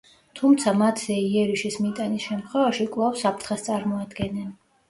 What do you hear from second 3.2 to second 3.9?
საფრთხეს